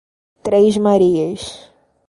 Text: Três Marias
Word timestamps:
Três 0.41 0.77
Marias 0.77 1.69